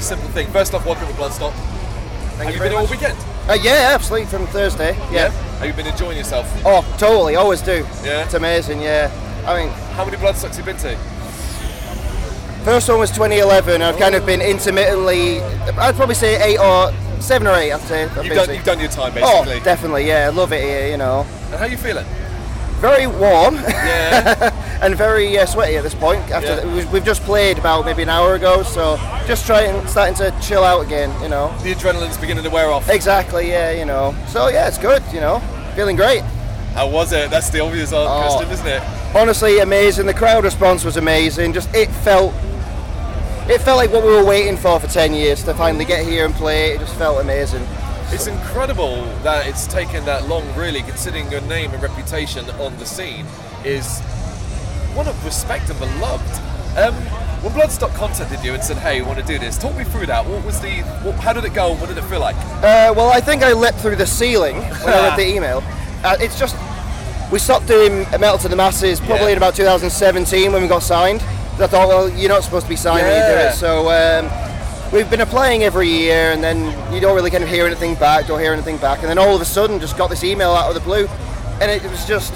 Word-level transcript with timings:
start 0.00 0.20
with 0.20 0.30
a 0.30 0.34
very, 0.34 0.44
simple 0.44 0.44
thing. 0.44 0.46
First 0.52 0.74
off, 0.74 0.86
welcome 0.86 1.06
to 1.06 1.14
Bloodstock. 1.14 1.52
Have 2.38 2.52
you, 2.52 2.60
been 2.60 2.70
here 2.70 2.80
all 2.80 2.86
weekend? 2.86 3.16
Uh, 3.48 3.56
yeah, 3.62 3.90
absolutely, 3.92 4.26
from 4.26 4.46
Thursday. 4.48 4.96
Yeah. 5.12 5.30
Have 5.30 5.66
you 5.66 5.72
been 5.72 5.86
enjoying 5.86 6.18
yourself? 6.18 6.50
Oh, 6.64 6.82
totally, 6.98 7.36
always 7.36 7.62
do. 7.62 7.86
Yeah? 8.02 8.24
It's 8.24 8.34
amazing, 8.34 8.80
yeah. 8.80 9.10
I 9.46 9.60
mean, 9.62 9.72
How 9.94 10.04
many 10.04 10.16
Bloodstocks 10.16 10.56
have 10.56 10.66
you 10.66 10.72
been 10.72 10.80
to? 10.82 10.96
first 12.64 12.88
one 12.88 12.98
was 12.98 13.10
2011. 13.10 13.82
I've 13.82 13.98
kind 13.98 14.14
of 14.14 14.24
been 14.24 14.40
intermittently, 14.40 15.42
I'd 15.42 15.94
probably 15.96 16.14
say 16.14 16.42
eight 16.42 16.58
or 16.58 16.92
seven 17.20 17.46
or 17.46 17.54
eight, 17.54 17.72
I'd 17.72 17.80
say. 17.82 18.04
I've 18.04 18.24
You've 18.24 18.34
done, 18.34 18.54
you've 18.54 18.64
done 18.64 18.80
your 18.80 18.88
time, 18.88 19.12
basically. 19.12 19.60
Oh, 19.60 19.64
definitely, 19.64 20.06
yeah. 20.06 20.30
Love 20.30 20.52
it 20.52 20.62
here, 20.62 20.88
you 20.88 20.96
know. 20.96 21.26
and 21.50 21.54
how 21.56 21.66
you 21.66 21.76
feeling? 21.76 22.06
Very 22.84 23.06
warm 23.06 23.54
Yeah. 23.54 24.52
and 24.82 24.94
very 24.94 25.38
uh, 25.38 25.46
sweaty 25.46 25.76
at 25.78 25.82
this 25.84 25.94
point. 25.94 26.20
After 26.30 26.56
Yeah. 26.66 26.90
we've- 26.92 27.00
just 27.06 27.22
played 27.22 27.56
about 27.58 27.86
maybe 27.86 28.02
an 28.02 28.10
hour 28.10 28.34
ago, 28.34 28.62
so 28.62 28.98
just 29.26 29.46
trying, 29.46 29.86
starting 29.86 30.14
to 30.16 30.34
chill 30.42 30.62
out 30.62 30.80
again, 30.84 31.10
you 31.22 31.30
know. 31.30 31.48
the 31.62 31.72
adrenaline's 31.74 32.18
beginning 32.18 32.44
to 32.44 32.50
wear 32.50 32.70
off. 32.70 32.90
Exactly, 32.90 33.48
yeah, 33.48 33.70
you 33.70 33.86
know. 33.86 34.14
So 34.28 34.48
yeah, 34.48 34.68
it's 34.68 34.76
good, 34.76 35.02
you 35.14 35.20
know. 35.20 35.40
Feeling 35.74 35.96
great. 35.96 36.20
How 36.74 36.86
was 36.86 37.12
it? 37.14 37.30
That's 37.30 37.48
the 37.48 37.60
obvious 37.60 37.90
Oh. 37.94 38.04
question, 38.06 38.52
isn't 38.52 38.66
it? 38.66 38.82
honestly 39.14 39.60
amazing. 39.60 40.04
The 40.04 40.12
crowd 40.12 40.44
response 40.44 40.84
was 40.84 40.98
amazing. 40.98 41.54
Just 41.54 41.74
it 41.74 41.88
felt 41.88 42.34
it 43.48 43.60
felt 43.62 43.78
like 43.78 43.92
what 43.92 44.02
we 44.04 44.10
were 44.10 44.24
waiting 44.24 44.58
for 44.58 44.78
for 44.78 44.88
10 44.88 45.14
years 45.14 45.42
to 45.44 45.54
finally 45.54 45.86
get 45.86 46.04
here 46.04 46.26
and 46.26 46.34
play. 46.34 46.72
It 46.72 46.80
just 46.80 46.94
felt 46.96 47.18
amazing. 47.20 47.66
It's 48.12 48.26
incredible 48.26 49.04
that 49.22 49.46
it's 49.46 49.66
taken 49.66 50.04
that 50.04 50.28
long, 50.28 50.44
really, 50.54 50.82
considering 50.82 51.30
your 51.30 51.40
name 51.42 51.72
and 51.72 51.82
reputation 51.82 52.48
on 52.60 52.76
the 52.78 52.86
scene 52.86 53.26
is 53.64 54.00
one 54.94 55.08
of 55.08 55.24
respect 55.24 55.68
and 55.70 55.78
beloved. 55.78 56.40
Um, 56.78 56.94
when 57.42 57.52
Bloodstock 57.52 57.94
contacted 57.94 58.42
you 58.44 58.54
and 58.54 58.62
said, 58.62 58.76
"Hey, 58.78 59.00
we 59.00 59.06
want 59.06 59.18
to 59.18 59.24
do 59.24 59.38
this," 59.38 59.58
talk 59.58 59.76
me 59.76 59.84
through 59.84 60.06
that. 60.06 60.24
What 60.24 60.44
was 60.44 60.60
the? 60.60 60.82
What, 61.02 61.16
how 61.16 61.32
did 61.32 61.44
it 61.44 61.54
go? 61.54 61.74
What 61.74 61.88
did 61.88 61.98
it 61.98 62.04
feel 62.04 62.20
like? 62.20 62.36
Uh, 62.62 62.94
well, 62.96 63.10
I 63.12 63.20
think 63.20 63.42
I 63.42 63.52
leapt 63.52 63.78
through 63.78 63.96
the 63.96 64.06
ceiling 64.06 64.56
when 64.84 64.94
I 64.94 65.08
read 65.08 65.18
the 65.18 65.26
email. 65.26 65.62
Uh, 66.04 66.16
it's 66.20 66.38
just 66.38 66.56
we 67.32 67.38
stopped 67.38 67.66
doing 67.66 68.02
Metal 68.20 68.38
to 68.38 68.48
the 68.48 68.56
Masses 68.56 69.00
probably 69.00 69.26
Yeah. 69.26 69.30
in 69.32 69.36
about 69.38 69.56
2017 69.56 70.52
when 70.52 70.62
we 70.62 70.68
got 70.68 70.82
signed. 70.82 71.20
I 71.58 71.66
thought, 71.68 71.88
well, 71.88 72.08
you're 72.08 72.28
not 72.28 72.42
supposed 72.44 72.66
to 72.66 72.70
be 72.70 72.76
signed 72.76 73.06
when 73.06 73.14
you 73.16 73.34
do 73.34 73.40
it. 73.48 73.52
So 73.54 73.88
um, 73.88 74.26
we've 74.94 75.10
been 75.10 75.20
applying 75.20 75.64
every 75.64 75.88
year, 75.88 76.30
and 76.30 76.42
then 76.42 76.94
you 76.94 77.00
don't 77.00 77.16
really 77.16 77.30
kind 77.30 77.42
of 77.42 77.50
hear 77.50 77.66
anything 77.66 77.96
back, 77.96 78.28
don't 78.28 78.38
hear 78.38 78.52
anything 78.52 78.78
back, 78.78 79.00
and 79.00 79.08
then 79.08 79.18
all 79.18 79.34
of 79.34 79.40
a 79.40 79.44
sudden, 79.44 79.80
just 79.80 79.98
got 79.98 80.08
this 80.08 80.22
email 80.22 80.52
out 80.52 80.68
of 80.68 80.74
the 80.74 80.80
blue, 80.80 81.08
and 81.60 81.68
it 81.70 81.82
was 81.90 82.06
just 82.06 82.32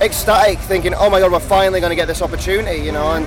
ecstatic, 0.00 0.58
thinking, 0.60 0.94
oh 0.94 1.10
my 1.10 1.20
god, 1.20 1.30
we're 1.30 1.38
finally 1.38 1.78
going 1.78 1.90
to 1.90 1.96
get 1.96 2.06
this 2.06 2.22
opportunity, 2.22 2.82
you 2.82 2.90
know. 2.90 3.12
And 3.12 3.26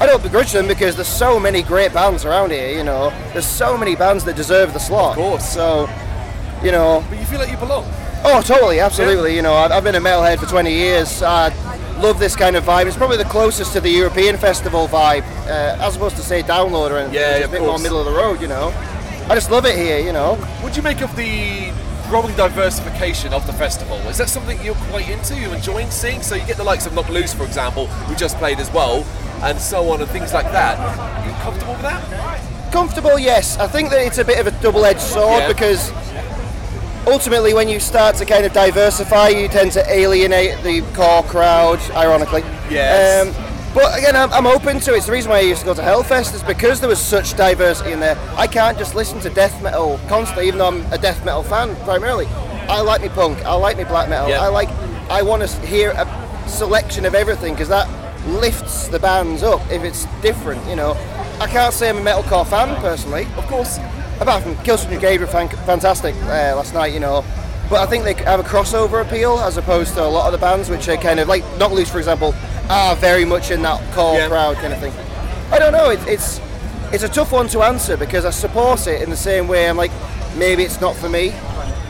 I 0.00 0.06
don't 0.06 0.22
begrudge 0.22 0.52
them 0.52 0.66
because 0.66 0.96
there's 0.96 1.08
so 1.08 1.38
many 1.38 1.62
great 1.62 1.92
bands 1.92 2.24
around 2.24 2.52
here, 2.52 2.74
you 2.74 2.84
know. 2.84 3.10
There's 3.32 3.46
so 3.46 3.76
many 3.76 3.94
bands 3.94 4.24
that 4.24 4.34
deserve 4.34 4.72
the 4.72 4.78
slot. 4.78 5.10
Of 5.10 5.16
course. 5.16 5.52
So, 5.52 5.88
you 6.64 6.72
know, 6.72 7.04
But 7.10 7.18
you 7.18 7.26
feel 7.26 7.38
like 7.38 7.50
you 7.50 7.58
belong. 7.58 7.84
Oh, 8.24 8.40
totally, 8.42 8.80
absolutely. 8.80 9.36
You 9.36 9.42
know, 9.42 9.52
I've, 9.52 9.70
I've 9.70 9.84
been 9.84 9.94
a 9.94 10.00
metalhead 10.00 10.38
for 10.38 10.46
20 10.46 10.72
years. 10.72 11.22
I 11.22 11.50
love 11.98 12.18
this 12.18 12.36
kind 12.36 12.56
of 12.56 12.64
vibe. 12.64 12.86
It's 12.86 12.96
probably 12.96 13.16
the 13.16 13.24
closest 13.24 13.72
to 13.74 13.80
the 13.80 13.90
European 13.90 14.36
festival 14.36 14.86
vibe, 14.88 15.22
uh, 15.46 15.76
as 15.82 15.96
opposed 15.96 16.16
to 16.16 16.22
say 16.22 16.42
Download 16.42 16.90
or 16.90 16.98
anything. 16.98 17.14
Yeah, 17.14 17.36
It's 17.36 17.46
a 17.46 17.50
bit 17.50 17.60
more 17.60 17.70
course. 17.70 17.82
middle 17.82 17.98
of 17.98 18.06
the 18.06 18.12
road, 18.12 18.40
you 18.40 18.48
know. 18.48 18.72
I 19.28 19.34
just 19.34 19.50
love 19.50 19.66
it 19.66 19.76
here, 19.76 19.98
you 19.98 20.12
know. 20.12 20.36
What 20.60 20.72
do 20.72 20.76
you 20.76 20.82
make 20.82 21.00
of 21.00 21.14
the 21.16 21.72
growing 22.08 22.34
diversification 22.36 23.32
of 23.32 23.46
the 23.46 23.52
festival? 23.52 23.96
Is 24.08 24.18
that 24.18 24.28
something 24.28 24.62
you're 24.62 24.74
quite 24.90 25.08
into? 25.08 25.34
You're 25.38 25.54
enjoying 25.54 25.90
seeing? 25.90 26.22
So 26.22 26.34
you 26.36 26.46
get 26.46 26.56
the 26.56 26.64
likes 26.64 26.86
of 26.86 26.94
Knocked 26.94 27.10
Loose, 27.10 27.34
for 27.34 27.44
example, 27.44 27.86
who 27.86 28.14
just 28.14 28.36
played 28.38 28.60
as 28.60 28.72
well, 28.72 29.04
and 29.42 29.58
so 29.58 29.90
on 29.90 30.00
and 30.00 30.10
things 30.10 30.32
like 30.32 30.50
that. 30.52 30.78
Are 30.78 31.26
you 31.26 31.34
comfortable 31.42 31.72
with 31.72 31.82
that? 31.82 32.72
Comfortable, 32.72 33.18
yes. 33.18 33.56
I 33.58 33.66
think 33.66 33.90
that 33.90 34.00
it's 34.06 34.18
a 34.18 34.24
bit 34.24 34.38
of 34.38 34.46
a 34.46 34.50
double-edged 34.62 35.00
sword 35.00 35.40
Yeah. 35.42 35.48
because 35.48 35.90
ultimately, 37.06 37.54
when 37.54 37.68
you 37.68 37.80
start 37.80 38.16
to 38.16 38.24
kind 38.24 38.44
of 38.44 38.52
diversify, 38.52 39.28
you 39.28 39.48
tend 39.48 39.72
to 39.72 39.90
alienate 39.90 40.62
the 40.62 40.82
core 40.94 41.22
crowd. 41.24 41.78
Ironically, 41.92 42.42
Yes. 42.70 43.26
Um, 43.26 43.46
but 43.74 43.98
again, 43.98 44.16
I'm, 44.16 44.32
I'm 44.32 44.46
open 44.46 44.80
to 44.80 44.94
it. 44.94 44.96
It's 44.96 45.06
the 45.06 45.12
reason 45.12 45.30
why 45.30 45.36
I 45.36 45.40
used 45.40 45.60
to 45.60 45.66
go 45.66 45.74
to 45.74 45.82
Hellfest 45.82 46.34
is 46.34 46.42
because 46.42 46.80
there 46.80 46.88
was 46.88 46.98
such 46.98 47.36
diversity 47.36 47.92
in 47.92 48.00
there. 48.00 48.16
I 48.36 48.46
can't 48.46 48.78
just 48.78 48.94
listen 48.94 49.20
to 49.20 49.28
death 49.28 49.62
metal 49.62 50.00
constantly, 50.08 50.46
even 50.46 50.58
though 50.58 50.68
I'm 50.68 50.92
a 50.92 50.98
death 50.98 51.22
metal 51.26 51.42
fan 51.42 51.76
primarily. 51.84 52.26
I 52.68 52.80
like 52.80 53.02
me 53.02 53.10
punk. 53.10 53.44
I 53.44 53.52
like 53.54 53.76
me 53.76 53.84
black 53.84 54.08
metal. 54.08 54.30
Yeah. 54.30 54.40
I 54.40 54.48
like. 54.48 54.70
I 55.10 55.22
want 55.22 55.46
to 55.46 55.66
hear 55.66 55.90
a 55.90 56.48
selection 56.48 57.04
of 57.04 57.14
everything 57.14 57.52
because 57.52 57.68
that 57.68 57.86
lifts 58.26 58.88
the 58.88 58.98
bands 58.98 59.42
up 59.42 59.60
if 59.70 59.84
it's 59.84 60.06
different. 60.22 60.66
You 60.66 60.76
know, 60.76 60.92
I 61.38 61.46
can't 61.46 61.74
say 61.74 61.90
I'm 61.90 61.98
a 61.98 62.00
metalcore 62.00 62.46
fan 62.46 62.74
personally. 62.80 63.26
Of 63.36 63.46
course. 63.46 63.78
Apart 64.20 64.42
from 64.42 64.54
Killswitch 64.56 64.88
Brigade 64.88 65.20
were 65.20 65.26
fan- 65.26 65.48
fantastic 65.48 66.14
uh, 66.22 66.54
last 66.56 66.72
night, 66.74 66.92
you 66.92 67.00
know. 67.00 67.24
But 67.68 67.80
I 67.80 67.86
think 67.86 68.04
they 68.04 68.14
have 68.24 68.40
a 68.40 68.44
crossover 68.44 69.04
appeal 69.04 69.38
as 69.40 69.56
opposed 69.56 69.94
to 69.94 70.04
a 70.04 70.06
lot 70.08 70.26
of 70.26 70.32
the 70.32 70.38
bands 70.38 70.70
which 70.70 70.88
are 70.88 70.96
kind 70.96 71.18
of 71.20 71.28
like 71.28 71.42
Knocked 71.58 71.74
Loose, 71.74 71.90
for 71.90 71.98
example, 71.98 72.34
are 72.70 72.94
very 72.96 73.24
much 73.24 73.50
in 73.50 73.62
that 73.62 73.80
core 73.92 74.14
Yeah. 74.16 74.28
crowd 74.28 74.56
kind 74.56 74.72
of 74.72 74.78
thing. 74.80 74.92
I 75.52 75.58
don't 75.58 75.72
know. 75.72 75.90
It, 75.90 76.00
it's 76.06 76.40
it's 76.92 77.02
a 77.02 77.08
tough 77.08 77.32
one 77.32 77.48
to 77.48 77.62
answer 77.62 77.96
because 77.96 78.24
I 78.24 78.30
support 78.30 78.86
it 78.86 79.02
in 79.02 79.10
the 79.10 79.16
same 79.16 79.48
way. 79.48 79.68
I'm 79.68 79.76
like, 79.76 79.90
maybe 80.36 80.62
it's 80.62 80.80
not 80.80 80.94
for 80.96 81.08
me. 81.08 81.30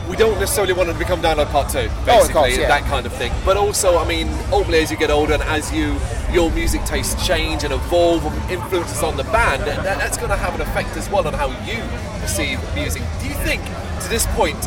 We 0.09 0.15
don't 0.15 0.39
necessarily 0.39 0.71
want 0.73 0.89
to 0.89 0.95
become 0.97 1.21
Download 1.21 1.47
Part 1.51 1.69
2, 1.69 1.79
basically, 1.79 2.13
Oh, 2.13 2.21
of 2.23 2.31
course, 2.31 2.57
yeah. 2.57 2.67
that 2.69 2.83
kind 2.83 3.05
of 3.05 3.11
thing. 3.13 3.31
But 3.45 3.57
also, 3.57 3.97
I 3.97 4.07
mean, 4.07 4.29
ultimately, 4.53 4.79
as 4.79 4.89
you 4.89 4.95
get 4.97 5.09
older 5.11 5.33
and 5.33 5.43
as 5.43 5.71
you 5.73 5.97
your 6.31 6.49
music 6.51 6.83
tastes 6.85 7.25
change 7.25 7.63
and 7.63 7.73
evolve 7.73 8.25
and 8.25 8.51
influences 8.51 9.03
on 9.03 9.17
the 9.17 9.23
band, 9.25 9.63
that, 9.63 9.83
that's 9.83 10.17
going 10.17 10.29
to 10.29 10.35
have 10.37 10.55
an 10.55 10.61
effect 10.61 10.95
as 10.97 11.09
well 11.09 11.25
on 11.27 11.33
how 11.33 11.47
you 11.65 11.81
perceive 12.21 12.59
music. 12.75 13.01
Do 13.21 13.27
you 13.27 13.33
think, 13.35 13.61
to 14.01 14.09
this 14.09 14.25
point, 14.27 14.57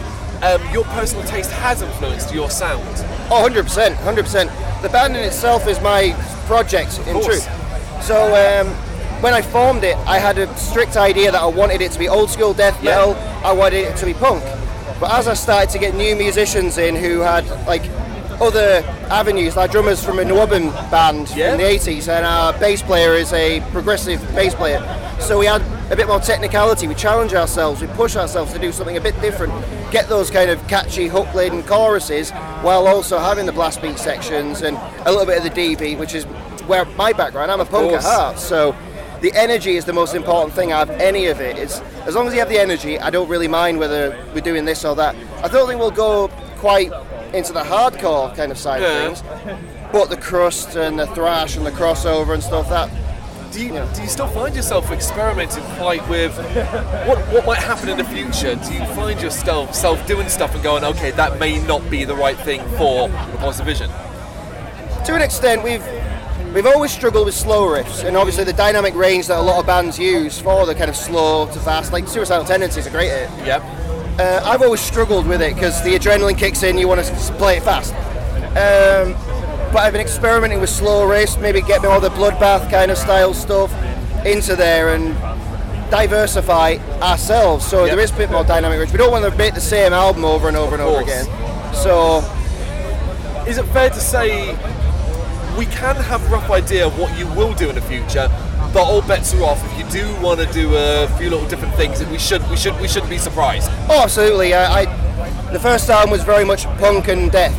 um, 0.42 0.60
your 0.72 0.84
personal 0.84 1.24
taste 1.26 1.50
has 1.52 1.80
influenced 1.82 2.32
your 2.34 2.50
sound? 2.50 2.82
Oh, 3.30 3.46
100%, 3.48 3.94
100%. 3.94 4.82
The 4.82 4.88
band 4.90 5.16
in 5.16 5.22
itself 5.22 5.66
is 5.66 5.80
my 5.80 6.12
project, 6.46 6.98
in 7.06 7.12
course. 7.14 7.26
truth. 7.26 8.02
So 8.04 8.16
um, 8.34 8.68
when 9.22 9.34
I 9.34 9.42
formed 9.42 9.84
it, 9.84 9.96
I 10.06 10.18
had 10.18 10.38
a 10.38 10.54
strict 10.56 10.96
idea 10.96 11.30
that 11.32 11.40
I 11.42 11.46
wanted 11.46 11.80
it 11.82 11.92
to 11.92 11.98
be 11.98 12.08
old 12.08 12.30
school 12.30 12.52
death 12.54 12.78
Yeah. 12.82 12.96
metal, 12.96 13.14
I 13.44 13.52
wanted 13.52 13.84
it 13.84 13.96
to 13.98 14.06
be 14.06 14.14
punk. 14.14 14.42
But 15.00 15.12
as 15.12 15.26
I 15.26 15.34
started 15.34 15.70
to 15.70 15.78
get 15.78 15.94
new 15.94 16.14
musicians 16.14 16.76
in 16.76 16.94
who 16.94 17.20
had 17.20 17.46
like 17.66 17.82
other 18.40 18.82
avenues, 19.10 19.56
like 19.56 19.70
drummers 19.70 20.04
from 20.04 20.18
a 20.18 20.22
NWOBHM 20.24 20.90
band 20.90 21.30
Yeah. 21.34 21.52
in 21.52 21.58
the 21.58 21.64
80s, 21.64 22.08
and 22.08 22.24
our 22.24 22.52
bass 22.54 22.82
player 22.82 23.14
is 23.14 23.32
a 23.32 23.60
progressive 23.72 24.20
bass 24.34 24.54
player. 24.54 24.82
So 25.20 25.38
we 25.38 25.46
had 25.46 25.62
a 25.90 25.96
bit 25.96 26.06
more 26.06 26.20
technicality, 26.20 26.86
we 26.86 26.94
challenge 26.94 27.34
ourselves, 27.34 27.80
we 27.80 27.86
push 27.88 28.16
ourselves 28.16 28.52
to 28.52 28.58
do 28.58 28.72
something 28.72 28.96
a 28.96 29.00
bit 29.00 29.18
different, 29.20 29.52
get 29.90 30.08
those 30.08 30.30
kind 30.30 30.50
of 30.50 30.66
catchy 30.68 31.06
hook 31.08 31.32
laden 31.34 31.62
choruses 31.62 32.30
while 32.62 32.86
also 32.86 33.18
having 33.18 33.44
the 33.46 33.52
blast 33.52 33.82
beat 33.82 33.98
sections 33.98 34.62
and 34.62 34.78
a 35.04 35.10
little 35.10 35.26
bit 35.26 35.36
of 35.38 35.44
the 35.44 35.50
D 35.50 35.76
beat, 35.76 35.98
which 35.98 36.14
is 36.14 36.24
where 36.66 36.84
my 36.96 37.12
background, 37.12 37.50
I'm 37.50 37.60
a 37.60 37.64
punk 37.66 37.92
at 37.92 38.02
heart. 38.02 38.38
So 38.38 38.74
the 39.20 39.32
energy 39.34 39.76
is 39.76 39.84
the 39.84 39.92
most 39.92 40.14
important 40.14 40.54
thing 40.54 40.72
out 40.72 40.88
of 40.88 41.00
any 41.00 41.26
of 41.26 41.40
it. 41.40 41.56
It's, 41.58 41.80
as 42.06 42.14
long 42.14 42.26
as 42.26 42.32
you 42.32 42.40
have 42.40 42.48
the 42.48 42.58
energy, 42.58 42.98
I 42.98 43.10
don't 43.10 43.28
really 43.28 43.48
mind 43.48 43.78
whether 43.78 44.16
we're 44.34 44.40
doing 44.40 44.64
this 44.64 44.84
or 44.84 44.94
that. 44.96 45.14
I 45.44 45.48
don't 45.48 45.68
think 45.68 45.78
we'll 45.80 45.90
go 45.90 46.28
quite 46.56 46.90
into 47.34 47.52
the 47.52 47.62
hardcore 47.62 48.34
kind 48.34 48.50
of 48.50 48.58
side 48.58 48.82
Yeah. 48.82 49.06
of 49.08 49.18
things, 49.18 49.62
but 49.92 50.10
the 50.10 50.16
crust 50.16 50.76
and 50.76 50.98
the 50.98 51.06
thrash 51.08 51.56
and 51.56 51.64
the 51.66 51.70
crossover 51.70 52.34
and 52.34 52.42
stuff 52.42 52.68
that 52.70 52.90
Do 53.52 53.60
you, 53.64 53.70
do 53.94 54.02
you 54.02 54.08
still 54.08 54.28
find 54.28 54.54
yourself 54.54 54.90
experimenting 54.92 55.64
quite 55.76 56.06
with 56.08 56.36
what, 57.06 57.18
what 57.32 57.44
might 57.46 57.58
happen 57.58 57.88
in 57.88 57.98
the 57.98 58.04
future? 58.04 58.54
Do 58.54 58.72
you 58.72 58.84
find 58.94 59.20
yourself 59.20 59.74
self 59.74 60.06
doing 60.06 60.28
stuff 60.28 60.54
and 60.54 60.62
going, 60.62 60.84
okay, 60.84 61.10
that 61.12 61.38
may 61.40 61.58
not 61.66 61.88
be 61.90 62.04
the 62.04 62.14
right 62.14 62.38
thing 62.38 62.60
for 62.78 63.08
the 63.08 63.28
Repulsive 63.32 63.66
Vision? 63.66 63.90
to 65.06 65.14
an 65.14 65.22
extent 65.22 65.62
we've 65.64 65.82
we've 66.54 66.66
always 66.66 66.90
struggled 66.92 67.26
with 67.26 67.34
slow 67.34 67.66
riffs 67.68 68.04
and 68.04 68.16
obviously 68.16 68.44
the 68.44 68.52
dynamic 68.52 68.94
range 68.94 69.26
that 69.28 69.38
a 69.38 69.42
lot 69.42 69.58
of 69.60 69.66
bands 69.66 69.98
use 69.98 70.40
for 70.40 70.66
the 70.66 70.74
kind 70.74 70.90
of 70.90 70.96
slow 70.96 71.46
to 71.52 71.58
fast 71.60 71.92
like 71.92 72.08
suicidal 72.08 72.44
tendencies 72.44 72.86
are 72.86 72.90
great 72.90 73.10
at 73.10 73.30
it. 73.40 73.46
Yep. 73.46 73.62
Uh, 74.18 74.42
I've 74.44 74.60
always 74.62 74.80
struggled 74.80 75.26
with 75.26 75.40
it 75.42 75.54
because 75.54 75.82
the 75.84 75.94
adrenaline 75.98 76.36
kicks 76.36 76.62
in 76.62 76.76
you 76.76 76.88
want 76.88 77.04
to 77.04 77.12
play 77.34 77.56
it 77.58 77.62
fast 77.62 77.94
um, 77.94 79.14
but 79.72 79.78
I've 79.78 79.92
been 79.92 80.00
experimenting 80.02 80.60
with 80.60 80.70
slow 80.70 81.06
riffs 81.08 81.40
maybe 81.40 81.60
get 81.62 81.82
more 81.82 82.00
the 82.00 82.10
bloodbath 82.10 82.68
kind 82.70 82.90
of 82.90 82.98
style 82.98 83.32
stuff 83.32 83.72
into 84.26 84.56
there 84.56 84.94
and 84.94 85.14
diversify 85.90 86.76
ourselves 87.00 87.64
so 87.66 87.84
Yep. 87.84 87.94
there 87.94 88.04
is 88.04 88.10
a 88.10 88.16
bit 88.16 88.30
more 88.30 88.44
dynamic 88.44 88.78
range 88.80 88.92
we 88.92 88.98
don't 88.98 89.12
want 89.12 89.24
to 89.24 89.36
make 89.38 89.54
the 89.54 89.60
same 89.60 89.92
album 89.92 90.24
over 90.24 90.48
and 90.48 90.56
over 90.56 90.74
and 90.74 90.82
over 90.82 91.00
again 91.00 91.24
so 91.72 92.18
Is 93.46 93.58
it 93.58 93.64
fair 93.66 93.88
to 93.90 94.00
say 94.00 94.54
we 95.56 95.66
can 95.66 95.96
have 95.96 96.24
a 96.26 96.28
rough 96.28 96.50
idea 96.50 96.86
of 96.86 96.98
what 96.98 97.16
you 97.18 97.26
will 97.28 97.52
do 97.54 97.68
in 97.68 97.74
the 97.74 97.80
future, 97.82 98.28
but 98.72 98.82
all 98.82 99.02
bets 99.02 99.34
are 99.34 99.42
off 99.42 99.62
if 99.72 99.78
you 99.78 99.90
do 99.90 100.20
want 100.22 100.40
to 100.40 100.46
do 100.52 100.74
a 100.76 101.08
few 101.18 101.30
little 101.30 101.48
different 101.48 101.74
things 101.74 102.04
we 102.06 102.18
should 102.18 102.42
we 102.50 102.56
should 102.56 102.78
we 102.80 102.88
shouldn't 102.88 103.10
be 103.10 103.18
surprised. 103.18 103.70
Oh, 103.88 104.00
absolutely. 104.02 104.54
I, 104.54 104.82
I, 104.82 105.52
the 105.52 105.60
first 105.60 105.88
album 105.90 106.10
was 106.10 106.22
very 106.22 106.44
much 106.44 106.64
punk 106.78 107.08
and 107.08 107.30
death. 107.30 107.54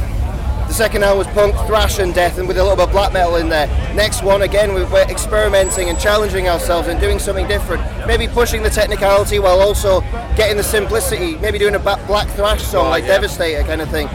The 0.68 0.74
second 0.78 1.04
album 1.04 1.18
was 1.18 1.28
punk, 1.36 1.54
thrash, 1.68 2.00
and 2.00 2.14
death, 2.14 2.38
and 2.38 2.48
with 2.48 2.58
a 2.58 2.62
little 2.64 2.78
bit 2.78 2.86
of 2.86 2.92
black 2.92 3.12
metal 3.12 3.36
in 3.36 3.50
there. 3.50 3.68
Next 3.94 4.24
one, 4.24 4.42
again, 4.42 4.74
we- 4.74 4.86
we're 4.86 5.02
experimenting 5.10 5.90
and 5.90 6.00
challenging 6.00 6.48
ourselves 6.48 6.88
and 6.88 6.98
doing 6.98 7.20
something 7.20 7.46
different. 7.46 7.84
Maybe 8.08 8.26
pushing 8.30 8.64
the 8.64 8.70
technicality 8.70 9.38
while 9.40 9.60
also 9.60 10.00
getting 10.38 10.56
the 10.56 10.64
simplicity. 10.64 11.36
Maybe 11.40 11.60
doing 11.60 11.76
a 11.76 11.80
black 11.80 12.30
thrash 12.38 12.64
song 12.64 12.90
like 12.90 13.04
yeah. 13.04 13.16
Devastator 13.16 13.64
kind 13.64 13.82
of 13.82 13.90
thing. 13.90 14.08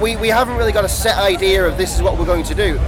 We, 0.00 0.16
we 0.16 0.28
haven't 0.28 0.56
really 0.56 0.72
got 0.72 0.84
a 0.84 0.88
set 0.88 1.18
idea 1.18 1.64
of 1.66 1.76
this 1.76 1.94
is 1.94 2.02
what 2.02 2.18
we're 2.18 2.24
going 2.26 2.44
to 2.44 2.54
do. 2.54 2.80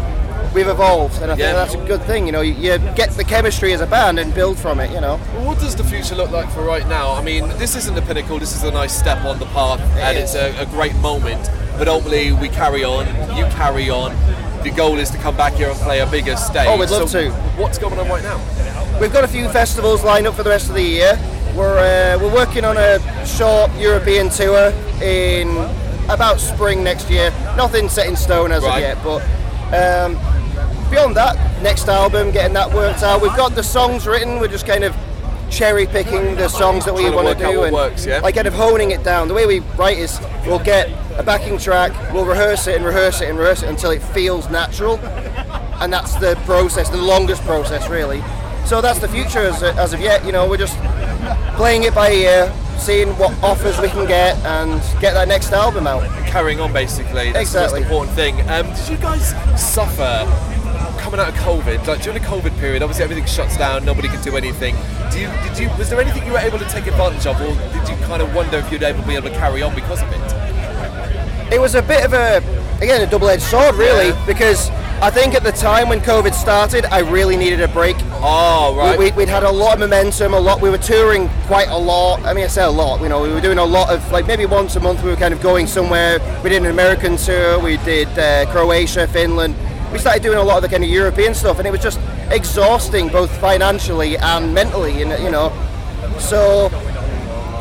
We've 0.55 0.69
evolved, 0.69 1.23
and 1.23 1.31
I 1.31 1.37
Yeah. 1.37 1.45
think 1.45 1.57
that's 1.57 1.75
a 1.75 1.87
good 1.87 2.03
thing. 2.05 2.27
You 2.27 2.33
know, 2.33 2.41
you, 2.43 2.53
you 2.55 2.79
get 2.95 3.11
the 3.11 3.25
chemistry 3.25 3.73
as 3.73 3.81
a 3.81 3.87
band 3.87 4.19
and 4.19 4.35
build 4.35 4.59
from 4.59 4.81
it. 4.81 4.91
You 4.91 5.01
know. 5.01 5.19
Well, 5.35 5.47
what 5.47 5.59
does 5.59 5.75
the 5.77 5.85
future 5.85 6.15
look 6.15 6.31
like 6.31 6.51
for 6.51 6.63
right 6.63 6.87
now? 6.89 7.13
I 7.13 7.23
mean, 7.23 7.49
this 7.59 7.75
isn't 7.77 7.95
the 7.95 8.03
pinnacle. 8.03 8.39
This 8.39 8.55
is 8.55 8.63
a 8.63 8.71
nice 8.71 8.97
step 8.97 9.25
on 9.25 9.39
the 9.39 9.47
path, 9.47 9.81
and 9.97 10.19
is. 10.19 10.35
it's 10.35 10.59
a, 10.59 10.63
a 10.63 10.67
great 10.67 10.95
moment. 10.97 11.51
But 11.79 11.89
ultimately, 11.89 12.33
we 12.33 12.49
carry 12.49 12.85
on. 12.85 13.07
You 13.37 13.45
carry 13.47 13.89
on. 13.89 14.15
The 14.63 14.71
goal 14.71 14.99
is 14.99 15.11
to 15.11 15.19
come 15.19 15.37
back 15.37 15.55
here 15.55 15.71
and 15.71 15.79
play 15.81 16.01
a 16.01 16.07
bigger 16.07 16.37
stage. 16.37 16.67
Oh, 16.69 16.79
we'd 16.79 16.91
love 16.91 17.09
So 17.11 17.23
to. 17.25 17.31
What's 17.61 17.79
going 17.79 17.99
on 17.99 18.09
right 18.09 18.23
now? 18.23 18.39
We've 19.01 19.13
got 19.13 19.25
a 19.25 19.29
few 19.29 19.49
festivals 19.49 20.05
lined 20.05 20.27
up 20.27 20.35
for 20.35 20.43
the 20.43 20.51
rest 20.51 20.69
of 20.69 20.75
the 20.75 20.83
year. 20.83 21.19
We're 21.57 21.79
uh, 21.79 22.19
we're 22.23 22.33
working 22.33 22.65
on 22.65 22.77
a 22.77 22.99
short 23.27 23.71
European 23.77 24.29
tour 24.29 24.71
in 25.03 25.49
about 26.15 26.41
spring 26.41 26.83
next 26.85 27.11
year. 27.11 27.31
Nothing 27.57 27.89
set 27.89 28.07
in 28.07 28.17
stone 28.17 28.53
as 28.53 28.63
Right. 28.63 28.77
of 28.77 28.81
yet, 28.81 28.99
but 29.03 29.23
um, 29.75 30.15
beyond 30.91 31.17
that, 31.17 31.63
next 31.63 31.89
album, 31.89 32.31
getting 32.31 32.55
that 32.55 32.73
worked 32.73 33.03
out. 33.03 33.21
We've 33.23 33.37
got 33.37 33.55
the 33.55 33.63
songs 33.63 34.07
written. 34.07 34.39
We're 34.41 34.49
just 34.49 34.67
kind 34.67 34.85
of 34.85 34.95
cherry 35.51 35.87
picking 35.87 36.35
the 36.37 36.49
songs 36.49 36.85
that 36.87 36.95
we 36.95 37.11
want 37.11 37.29
to 37.29 37.45
do 37.45 37.63
and 37.65 37.75
works, 37.75 38.07
yeah? 38.07 38.21
like 38.21 38.35
kind 38.35 38.47
of 38.47 38.55
honing 38.55 38.91
it 38.91 39.05
down. 39.05 39.29
The 39.29 39.35
way 39.35 39.45
we 39.47 39.61
write 39.77 39.99
is 39.99 40.19
we'll 40.47 40.59
get 40.59 40.89
a 41.19 41.23
backing 41.23 41.59
track, 41.59 41.93
we'll 42.13 42.25
rehearse 42.25 42.67
it 42.67 42.77
and 42.77 42.87
rehearse 42.87 43.21
it 43.21 43.29
and 43.29 43.39
rehearse 43.39 43.63
it 43.63 43.69
until 43.69 43.91
it 43.91 44.03
feels 44.03 44.49
natural 44.49 44.99
and 45.83 45.93
that's 45.93 46.15
the 46.15 46.37
process, 46.45 46.89
the 46.89 46.97
longest 46.97 47.43
process 47.43 47.89
really. 47.89 48.23
So 48.67 48.81
that's 48.81 49.01
the 49.01 49.09
future 49.09 49.41
as, 49.41 49.63
as 49.65 49.93
of 49.93 50.01
yet. 50.01 50.25
You 50.25 50.31
know, 50.31 50.49
we're 50.49 50.57
just 50.57 50.79
playing 51.57 51.83
it 51.83 51.95
by 51.95 52.13
ear, 52.13 52.53
seeing 52.83 53.09
what 53.19 53.33
offers 53.43 53.79
we 53.81 53.89
can 53.89 54.07
get, 54.07 54.37
and 54.45 54.81
get 55.01 55.15
that 55.15 55.29
next 55.29 55.53
album 55.53 55.87
out. 55.87 56.03
Carrying 56.27 56.61
on, 56.61 56.73
basically. 56.73 57.33
That's 57.33 57.49
Exactly. 57.51 57.83
the 57.83 57.89
most 57.89 57.91
important 57.91 58.17
thing. 58.17 58.51
Um, 58.51 58.67
did 58.75 58.89
you 58.89 58.97
guys 58.97 59.29
suffer 59.61 60.27
coming 60.99 61.21
out 61.21 61.29
of 61.29 61.35
COVID? 61.37 61.87
Like 61.87 62.03
during 62.03 62.21
the 62.21 62.27
COVID 62.27 62.59
period, 62.59 62.83
obviously 62.83 63.05
everything 63.05 63.27
shuts 63.27 63.57
down. 63.57 63.85
Nobody 63.85 64.09
can 64.09 64.21
do 64.23 64.37
anything. 64.37 64.75
Do 65.13 65.21
you? 65.21 65.29
Did 65.49 65.59
you? 65.59 65.69
Was 65.79 65.91
there 65.91 66.01
anything 66.01 66.27
you 66.27 66.33
were 66.33 66.39
able 66.39 66.59
to 66.59 66.69
take 66.69 66.87
advantage 66.87 67.27
of, 67.27 67.41
or 67.41 67.55
did 67.79 67.89
you 67.89 67.97
kind 68.07 68.21
of 68.23 68.35
wonder 68.35 68.59
if 68.59 68.71
you'd 68.73 68.83
able 68.83 69.03
be 69.05 69.15
able 69.17 69.29
to 69.31 69.35
carry 69.37 69.63
on 69.63 69.75
because 69.75 70.03
of 70.03 70.09
it? 70.13 71.53
It 71.55 71.61
was 71.61 71.75
a 71.75 71.83
bit 71.83 72.05
of 72.05 72.15
a, 72.15 72.39
again, 72.81 73.03
a 73.07 73.07
double-edged 73.11 73.43
sword 73.43 73.75
really, 73.75 74.09
Yeah. 74.09 74.27
because 74.27 74.71
I 75.03 75.11
think 75.11 75.35
at 75.35 75.43
the 75.43 75.51
time 75.51 75.89
when 75.89 75.99
COVID 75.99 76.33
started, 76.33 76.85
I 76.85 77.01
really 77.01 77.37
needed 77.37 77.61
a 77.61 77.67
break. 77.67 77.97
Oh, 78.23 78.73
right. 78.79 78.97
We, 78.97 79.11
we'd 79.11 79.29
had 79.29 79.43
a 79.43 79.51
lot 79.51 79.75
of 79.75 79.81
momentum, 79.81 80.33
a 80.33 80.39
lot. 80.39 80.61
We 80.61 80.71
were 80.71 80.79
touring 80.79 81.29
quite 81.49 81.67
a 81.71 81.77
lot. 81.77 82.25
I 82.25 82.33
mean, 82.33 82.45
I 82.45 82.47
say 82.47 82.63
a 82.63 82.71
lot. 82.71 83.01
You 83.03 83.09
know, 83.09 83.21
we 83.21 83.33
were 83.33 83.41
doing 83.41 83.59
a 83.59 83.65
lot 83.65 83.91
of 83.91 84.13
like 84.13 84.29
maybe 84.29 84.47
once 84.47 84.77
a 84.77 84.81
month. 84.81 85.03
We 85.03 85.11
were 85.11 85.17
kind 85.17 85.35
of 85.35 85.43
going 85.43 85.67
somewhere. 85.67 86.21
We 86.45 86.51
did 86.51 86.63
an 86.63 86.71
American 86.71 87.17
tour. 87.17 87.59
We 87.59 87.79
did 87.79 88.17
uh, 88.17 88.47
Croatia, 88.53 89.09
Finland. 89.09 89.57
We 89.93 89.99
started 89.99 90.23
doing 90.23 90.39
a 90.39 90.43
lot 90.45 90.59
of 90.59 90.63
the 90.63 90.69
kind 90.69 90.85
of 90.85 90.89
European 90.89 91.35
stuff, 91.35 91.59
and 91.59 91.67
it 91.67 91.73
was 91.73 91.83
just 91.83 91.99
exhausting, 92.31 93.09
both 93.09 93.37
financially 93.41 94.17
and 94.19 94.55
mentally. 94.55 95.03
And 95.03 95.21
you 95.21 95.33
know, 95.33 95.51
so 96.21 96.71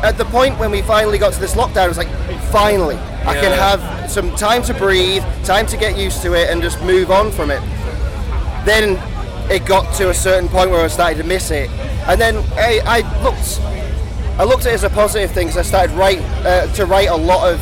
at 0.04 0.16
the 0.16 0.26
point 0.26 0.60
when 0.60 0.70
we 0.70 0.80
finally 0.82 1.18
got 1.18 1.32
to 1.32 1.40
this 1.40 1.54
lockdown, 1.54 1.86
it 1.86 1.88
was 1.88 1.98
like, 1.98 2.10
finally, 2.52 2.96
I 3.26 3.34
can 3.34 3.50
have 3.50 3.80
some 4.12 4.34
time 4.36 4.62
to 4.64 4.74
breathe, 4.74 5.22
time 5.42 5.66
to 5.66 5.76
get 5.76 5.96
used 5.96 6.20
to 6.22 6.34
it, 6.34 6.50
and 6.50 6.60
just 6.62 6.80
move 6.82 7.10
on 7.10 7.32
from 7.32 7.50
it. 7.50 7.60
Then 8.66 8.98
it 9.50 9.64
got 9.64 9.94
to 9.96 10.10
a 10.10 10.14
certain 10.14 10.48
point 10.48 10.70
where 10.70 10.84
I 10.84 10.88
started 10.88 11.16
to 11.18 11.24
miss 11.24 11.50
it, 11.50 11.70
and 12.06 12.20
then 12.20 12.36
I, 12.52 12.80
I 12.84 13.22
looked, 13.22 13.60
I 14.38 14.44
looked 14.44 14.66
at 14.66 14.72
it 14.72 14.74
as 14.74 14.84
a 14.84 14.90
positive 14.90 15.30
thing 15.32 15.48
because 15.48 15.58
I 15.58 15.62
started 15.62 15.96
write 15.96 16.20
uh, 16.44 16.66
to 16.74 16.84
write 16.86 17.08
a 17.08 17.16
lot 17.16 17.52
of 17.52 17.60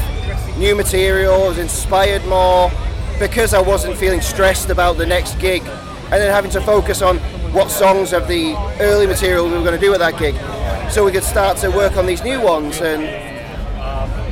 new 0.58 0.74
material. 0.74 1.46
Was 1.46 1.58
inspired 1.58 2.24
more 2.26 2.70
because 3.18 3.54
I 3.54 3.62
wasn't 3.62 3.96
feeling 3.96 4.20
stressed 4.20 4.70
about 4.70 4.98
the 4.98 5.06
next 5.06 5.38
gig, 5.38 5.62
and 5.62 6.12
then 6.12 6.30
having 6.30 6.50
to 6.50 6.60
focus 6.60 7.00
on 7.00 7.18
what 7.52 7.70
songs 7.70 8.12
of 8.12 8.26
the 8.28 8.54
early 8.80 9.06
material 9.06 9.46
we 9.46 9.52
were 9.52 9.64
going 9.64 9.78
to 9.78 9.80
do 9.80 9.92
at 9.94 10.00
that 10.00 10.18
gig, 10.18 10.34
so 10.90 11.04
we 11.04 11.12
could 11.12 11.24
start 11.24 11.56
to 11.58 11.68
work 11.70 11.96
on 11.96 12.06
these 12.06 12.22
new 12.24 12.40
ones 12.40 12.80
and 12.80 13.29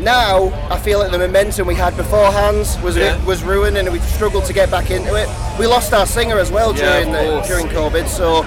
now 0.00 0.48
I 0.70 0.78
feel 0.78 0.98
like 0.98 1.10
the 1.10 1.18
momentum 1.18 1.66
we 1.66 1.74
had 1.74 1.96
beforehand 1.96 2.66
was 2.82 2.96
Yeah. 2.96 3.16
bit, 3.16 3.26
was 3.26 3.42
ruined, 3.42 3.76
and 3.76 3.90
we 3.90 3.98
struggled 4.00 4.44
to 4.46 4.52
get 4.52 4.70
back 4.70 4.90
into 4.90 5.14
it. 5.14 5.28
We 5.58 5.66
lost 5.66 5.92
our 5.92 6.06
singer 6.06 6.38
as 6.38 6.50
well 6.50 6.74
Yeah, 6.74 7.00
during 7.00 7.12
the, 7.12 7.40
during 7.46 7.68
COVID, 7.68 8.08
so 8.08 8.42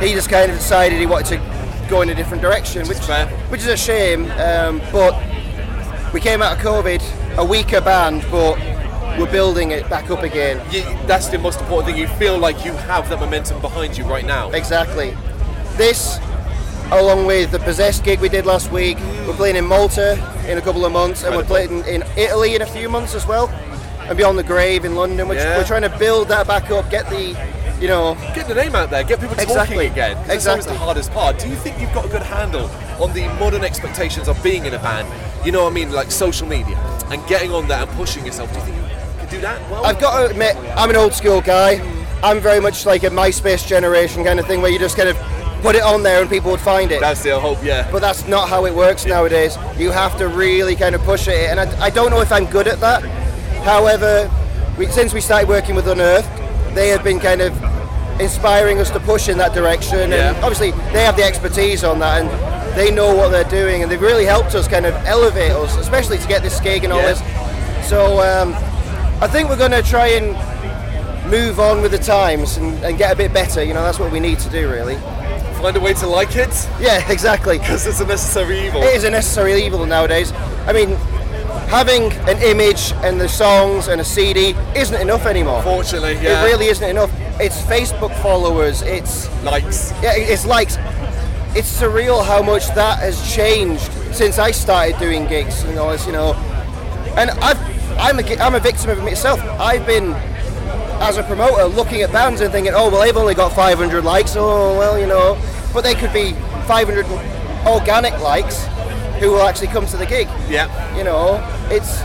he 0.00 0.12
just 0.14 0.28
kind 0.28 0.50
of 0.50 0.58
decided 0.58 0.98
he 0.98 1.06
wanted 1.06 1.26
to 1.38 1.88
go 1.88 2.02
in 2.02 2.10
a 2.10 2.14
different 2.14 2.42
direction, 2.42 2.86
which 2.88 2.98
is 2.98 3.06
fair. 3.06 3.26
which 3.48 3.60
is 3.62 3.66
a 3.68 3.76
shame. 3.76 4.30
Um, 4.32 4.80
but 4.90 5.14
we 6.12 6.20
came 6.20 6.42
out 6.42 6.56
of 6.56 6.58
COVID 6.62 7.02
a 7.38 7.44
weaker 7.44 7.80
band, 7.80 8.24
but 8.30 8.58
we're 9.18 9.30
building 9.30 9.70
it 9.72 9.88
back 9.90 10.10
up 10.10 10.22
again. 10.22 10.60
You, 10.70 10.82
that's 11.06 11.28
the 11.28 11.38
most 11.38 11.60
important 11.60 11.92
thing. 11.92 12.00
You 12.00 12.08
feel 12.18 12.38
like 12.38 12.64
you 12.64 12.72
have 12.72 13.08
that 13.10 13.20
momentum 13.20 13.60
behind 13.60 13.96
you 13.96 14.04
right 14.04 14.24
now. 14.24 14.50
Exactly. 14.50 15.16
This, 15.76 16.18
along 16.90 17.26
with 17.26 17.50
the 17.50 17.58
Possessed 17.58 18.04
gig 18.04 18.20
we 18.20 18.28
did 18.28 18.46
last 18.46 18.70
week, 18.72 18.98
we're 19.26 19.34
playing 19.34 19.56
in 19.56 19.66
Malta 19.66 20.16
in 20.48 20.58
a 20.58 20.60
couple 20.60 20.84
of 20.84 20.92
months, 20.92 21.22
and 21.24 21.34
we're 21.36 21.44
playing 21.44 21.84
in 21.86 22.02
Italy 22.16 22.54
in 22.54 22.62
a 22.62 22.66
few 22.66 22.88
months 22.88 23.14
as 23.14 23.26
well, 23.26 23.48
and 24.08 24.16
Beyond 24.16 24.38
the 24.38 24.42
Grave 24.42 24.84
in 24.84 24.94
London. 24.96 25.28
We're, 25.28 25.36
Yeah. 25.36 25.56
we're 25.56 25.64
trying 25.64 25.82
to 25.82 25.88
build 25.98 26.28
that 26.28 26.46
back 26.46 26.70
up, 26.70 26.90
get 26.90 27.08
the, 27.08 27.36
you 27.80 27.88
know, 27.88 28.16
Get 28.34 28.48
the 28.48 28.54
name 28.54 28.74
out 28.74 28.90
there, 28.90 29.02
get 29.04 29.20
people 29.20 29.36
talking 29.36 29.46
again. 29.46 29.50
Exactly. 29.50 29.86
again. 29.86 30.16
That's 30.26 30.44
the 30.66 30.74
hardest 30.74 31.12
part. 31.12 31.38
Do 31.38 31.48
you 31.48 31.56
think 31.56 31.80
you've 31.80 31.92
got 31.94 32.04
a 32.06 32.08
good 32.08 32.22
handle 32.22 32.70
on 33.00 33.12
the 33.12 33.26
modern 33.40 33.64
expectations 33.64 34.28
of 34.28 34.40
being 34.42 34.64
in 34.66 34.74
a 34.74 34.78
band? 34.78 35.08
You 35.44 35.52
know 35.52 35.64
what 35.64 35.70
I 35.70 35.74
mean, 35.74 35.92
like 35.92 36.10
social 36.10 36.46
media 36.46 36.76
and 37.10 37.24
getting 37.26 37.52
on 37.52 37.66
there 37.68 37.82
and 37.82 37.90
pushing 37.92 38.24
yourself. 38.24 38.52
Do 38.52 38.58
you 38.60 38.64
think 38.66 38.76
you 38.76 39.18
can 39.18 39.28
do 39.28 39.40
that 39.40 39.70
well? 39.70 39.84
I've 39.84 39.98
got 40.00 40.18
to 40.20 40.30
admit, 40.30 40.56
I'm 40.76 40.90
an 40.90 40.96
old 40.96 41.12
school 41.14 41.40
guy. 41.40 41.80
I'm 42.22 42.38
very 42.40 42.60
much 42.60 42.86
like 42.86 43.02
a 43.02 43.10
MySpace 43.10 43.66
generation 43.66 44.24
kind 44.24 44.38
of 44.38 44.46
thing, 44.46 44.62
where 44.62 44.70
you 44.70 44.78
just 44.78 44.96
kind 44.96 45.08
of 45.08 45.16
put 45.62 45.76
it 45.76 45.82
on 45.82 46.02
there 46.02 46.20
and 46.20 46.28
people 46.28 46.50
would 46.50 46.60
find 46.60 46.90
it. 46.92 47.00
That's 47.00 47.22
the 47.22 47.38
hope, 47.38 47.62
yeah. 47.62 47.88
but 47.90 48.00
that's 48.00 48.26
not 48.26 48.48
how 48.48 48.66
it 48.66 48.74
works 48.74 49.06
nowadays. 49.06 49.56
You 49.78 49.90
have 49.92 50.18
to 50.18 50.28
really 50.28 50.76
kind 50.76 50.94
of 50.94 51.02
push 51.02 51.28
it, 51.28 51.48
and 51.50 51.58
I, 51.60 51.84
I 51.84 51.90
don't 51.90 52.10
know 52.10 52.20
if 52.20 52.32
I'm 52.32 52.46
good 52.46 52.66
at 52.68 52.80
that. 52.80 53.02
However, 53.64 54.30
we, 54.76 54.86
since 54.86 55.14
we 55.14 55.20
started 55.20 55.48
working 55.48 55.74
with 55.74 55.86
Unearthed, 55.86 56.28
they 56.74 56.88
have 56.88 57.04
been 57.04 57.20
kind 57.20 57.40
of 57.40 57.52
inspiring 58.20 58.78
us 58.78 58.90
to 58.90 59.00
push 59.00 59.28
in 59.28 59.38
that 59.38 59.54
direction, 59.54 60.10
Yeah. 60.10 60.34
and 60.34 60.36
obviously 60.44 60.72
they 60.92 61.04
have 61.04 61.16
the 61.16 61.24
expertise 61.24 61.84
on 61.84 61.98
that, 62.00 62.22
and 62.22 62.76
they 62.76 62.90
know 62.90 63.14
what 63.14 63.28
they're 63.30 63.44
doing, 63.44 63.82
and 63.82 63.90
they've 63.90 64.00
really 64.00 64.24
helped 64.24 64.54
us 64.54 64.66
kind 64.68 64.84
of 64.86 64.94
elevate 65.06 65.52
us, 65.52 65.76
especially 65.76 66.18
to 66.18 66.28
get 66.28 66.42
this 66.42 66.58
gig 66.60 66.84
and 66.84 66.92
all 66.92 67.00
Yeah. 67.00 67.14
this. 67.14 67.88
So 67.88 68.20
um, 68.20 68.54
I 69.22 69.28
think 69.28 69.48
we're 69.48 69.56
going 69.58 69.70
to 69.72 69.82
try 69.82 70.08
and 70.08 70.36
move 71.30 71.60
on 71.60 71.82
with 71.82 71.92
the 71.92 71.98
times 71.98 72.56
and, 72.56 72.82
and 72.84 72.98
get 72.98 73.12
a 73.12 73.16
bit 73.16 73.32
better. 73.32 73.62
You 73.62 73.74
know, 73.74 73.82
that's 73.82 73.98
what 73.98 74.10
we 74.10 74.20
need 74.20 74.38
to 74.40 74.50
do, 74.50 74.68
really. 74.70 74.96
Find 75.62 75.76
a 75.76 75.80
way 75.80 75.94
to 75.94 76.08
like 76.08 76.34
it 76.34 76.68
Yeah, 76.80 77.08
exactly. 77.10 77.58
because 77.58 77.86
it's 77.86 78.00
a 78.00 78.06
necessary 78.06 78.66
evil. 78.66 78.82
It 78.82 78.96
is 78.96 79.04
a 79.04 79.10
necessary 79.10 79.62
evil 79.64 79.86
nowadays. 79.86 80.32
I 80.66 80.72
mean, 80.72 80.96
having 81.68 82.12
an 82.28 82.42
image 82.42 82.92
and 83.04 83.20
the 83.20 83.28
songs 83.28 83.86
and 83.86 84.00
a 84.00 84.04
CD 84.04 84.56
isn't 84.74 85.00
enough 85.00 85.24
anymore. 85.24 85.62
Fortunately, 85.62 86.14
yeah. 86.14 86.42
It 86.42 86.46
really 86.46 86.66
isn't 86.66 86.88
enough. 86.88 87.12
It's 87.40 87.62
Facebook 87.62 88.14
followers. 88.20 88.82
It's 88.82 89.30
likes. 89.44 89.92
yeah, 90.02 90.14
it's 90.16 90.44
likes. 90.44 90.76
It's 91.54 91.80
surreal 91.80 92.24
how 92.24 92.42
much 92.42 92.66
that 92.74 92.98
has 92.98 93.32
changed 93.32 93.88
since 94.12 94.38
I 94.40 94.50
started 94.50 94.98
doing 94.98 95.26
gigs. 95.28 95.62
and 95.62 95.78
all 95.78 95.92
it's, 95.92 96.06
you 96.06 96.12
know, 96.12 96.34
and 97.16 97.30
I've 97.30 97.58
I'm 97.98 98.18
a, 98.18 98.36
I'm 98.38 98.54
a 98.54 98.60
victim 98.60 98.90
of 98.90 98.98
it 98.98 99.02
myself. 99.02 99.38
I've 99.60 99.86
been 99.86 100.12
as 101.02 101.18
a 101.18 101.22
promoter 101.22 101.64
looking 101.64 102.02
at 102.02 102.12
bands 102.12 102.40
and 102.40 102.50
thinking, 102.52 102.72
oh 102.74 102.90
well, 102.90 103.02
they've 103.02 103.16
only 103.16 103.34
got 103.34 103.52
500 103.52 104.04
likes. 104.04 104.34
Oh 104.36 104.76
well, 104.78 104.98
you 104.98 105.06
know, 105.06 105.36
but 105.72 105.82
they 105.82 105.94
could 105.94 106.12
be 106.12 106.32
500 106.66 107.06
organic 107.66 108.18
likes 108.20 108.66
who 109.20 109.30
will 109.30 109.42
actually 109.42 109.68
come 109.68 109.86
to 109.86 109.96
the 109.96 110.06
gig. 110.06 110.26
Yeah. 110.48 110.68
You 110.96 111.04
know, 111.04 111.38
it's 111.70 112.02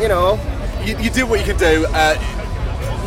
you 0.00 0.08
know, 0.08 0.38
You, 0.84 0.96
you 0.98 1.10
do 1.10 1.26
what 1.26 1.40
you 1.40 1.46
can 1.46 1.58
do. 1.58 1.86
Uh, 1.90 2.14